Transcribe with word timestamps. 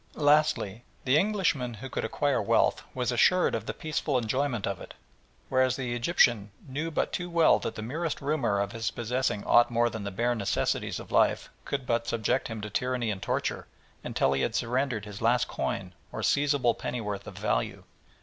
Lastly, 0.15 0.83
the 1.05 1.15
Englishman 1.15 1.75
who 1.75 1.87
could 1.87 2.03
acquire 2.03 2.41
wealth 2.41 2.81
was 2.95 3.11
assured 3.11 3.53
of 3.53 3.67
the 3.67 3.73
peaceful 3.75 4.17
enjoyment 4.17 4.65
of 4.65 4.81
it, 4.81 4.95
whereas 5.47 5.75
the 5.75 5.93
Egyptian 5.93 6.49
knew 6.67 6.89
but 6.89 7.13
too 7.13 7.29
well 7.29 7.59
that 7.59 7.75
the 7.75 7.83
merest 7.83 8.19
rumour 8.19 8.59
of 8.59 8.71
his 8.71 8.89
possessing 8.89 9.43
aught 9.45 9.69
more 9.69 9.91
than 9.91 10.03
the 10.03 10.09
bare 10.09 10.33
necessaries 10.33 10.99
of 10.99 11.11
life 11.11 11.51
could 11.65 11.85
but 11.85 12.07
subject 12.07 12.47
him 12.47 12.61
to 12.61 12.69
tyranny 12.71 13.11
and 13.11 13.21
torture, 13.21 13.67
until 14.03 14.33
he 14.33 14.41
had 14.41 14.55
surrendered 14.55 15.05
his 15.05 15.21
last 15.21 15.47
coin 15.47 15.93
or 16.11 16.23
seizable 16.23 16.73
pennyworth 16.73 17.27
of 17.27 17.37
value. 17.37 17.83